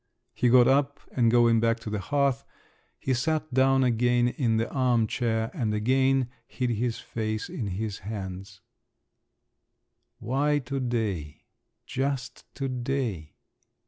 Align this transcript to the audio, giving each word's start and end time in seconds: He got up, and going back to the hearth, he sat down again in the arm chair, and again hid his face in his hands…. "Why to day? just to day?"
He 0.33 0.49
got 0.49 0.67
up, 0.67 0.99
and 1.11 1.29
going 1.29 1.59
back 1.59 1.79
to 1.81 1.91
the 1.91 1.99
hearth, 1.99 2.43
he 2.97 3.13
sat 3.13 3.53
down 3.53 3.83
again 3.83 4.29
in 4.29 4.57
the 4.57 4.67
arm 4.73 5.05
chair, 5.05 5.51
and 5.53 5.75
again 5.75 6.27
hid 6.47 6.71
his 6.71 6.97
face 6.97 7.47
in 7.49 7.67
his 7.67 7.99
hands…. 7.99 8.61
"Why 10.17 10.57
to 10.57 10.79
day? 10.79 11.43
just 11.85 12.51
to 12.55 12.67
day?" 12.67 13.35